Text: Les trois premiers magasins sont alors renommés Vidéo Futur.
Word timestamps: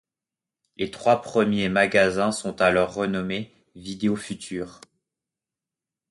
Les 0.77 0.89
trois 0.89 1.21
premiers 1.21 1.69
magasins 1.69 2.31
sont 2.31 2.59
alors 2.59 2.91
renommés 2.95 3.51
Vidéo 3.75 4.15
Futur. 4.15 4.81